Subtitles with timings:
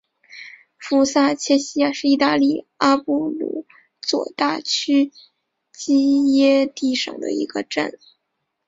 [0.79, 3.67] 福萨切西亚是意大利阿布鲁
[4.01, 5.11] 佐大区
[5.71, 7.99] 基耶蒂省的一个镇。